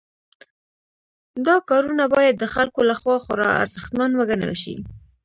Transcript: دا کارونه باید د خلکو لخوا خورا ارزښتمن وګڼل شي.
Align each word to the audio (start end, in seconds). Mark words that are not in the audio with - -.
دا 1.45 1.55
کارونه 1.69 2.03
باید 2.15 2.35
د 2.37 2.45
خلکو 2.55 2.79
لخوا 2.89 3.15
خورا 3.23 3.49
ارزښتمن 3.61 4.11
وګڼل 4.15 4.53
شي. 4.63 4.75